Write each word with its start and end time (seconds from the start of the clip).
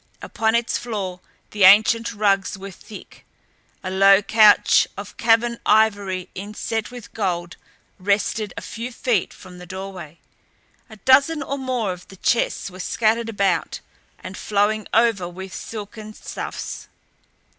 Upon 0.23 0.55
its 0.55 0.79
floor 0.79 1.19
the 1.51 1.63
ancient 1.63 2.11
rugs 2.11 2.57
were 2.57 2.71
thick. 2.71 3.23
A 3.83 3.91
low 3.91 4.23
couch 4.23 4.87
of 4.97 5.15
carven 5.17 5.59
ivory 5.63 6.27
inset 6.33 6.89
with 6.89 7.13
gold 7.13 7.55
rested 7.99 8.51
a 8.57 8.63
few 8.63 8.91
feet 8.91 9.31
from 9.31 9.59
the 9.59 9.67
doorway. 9.67 10.17
A 10.89 10.95
dozen 10.95 11.43
or 11.43 11.59
more 11.59 11.91
of 11.91 12.07
the 12.07 12.17
chests 12.17 12.71
were 12.71 12.79
scattered 12.79 13.29
about 13.29 13.79
and 14.17 14.35
flowing 14.35 14.87
over 14.91 15.29
with 15.29 15.53
silken 15.53 16.15
stuffs. 16.15 16.87